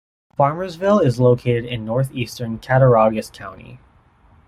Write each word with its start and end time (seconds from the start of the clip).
Farmersville 0.35 1.05
is 1.05 1.19
located 1.19 1.63
in 1.63 1.85
northeastern 1.85 2.57
Cattaraugus 2.57 3.29
County. 3.29 3.79